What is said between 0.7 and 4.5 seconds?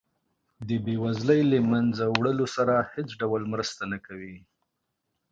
بیوزلۍ د له مینځه وړلو سره هیڅ ډول مرسته نه کوي.